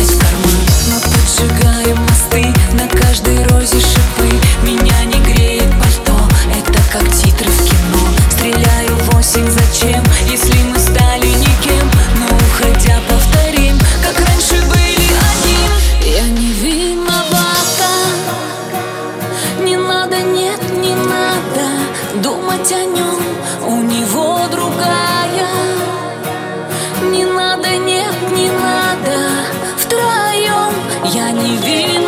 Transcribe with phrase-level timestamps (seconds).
[0.00, 4.30] Мы поджигаем мосты, на каждой розе шипы.
[4.62, 6.18] Меня не греет пальто,
[6.50, 8.08] это как титры в кино.
[8.30, 11.90] Стреляю в осень, зачем, если мы стали никем?
[12.16, 16.16] Ну, Но уходя повторим, как раньше были одним.
[16.16, 17.92] Я не виновата.
[19.62, 23.20] Не надо, нет, не надо думать о нем
[31.12, 31.99] Я не верю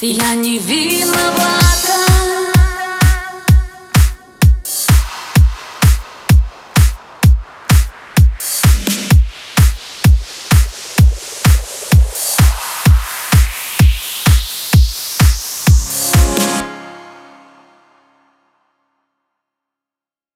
[0.00, 1.87] Я не виновата